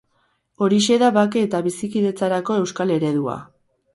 Horixe 0.67 0.95
da 1.03 1.09
bake 1.17 1.43
eta 1.49 1.59
bizikidetzarako 1.67 2.57
euskal 2.63 2.97
eredua. 2.99 3.37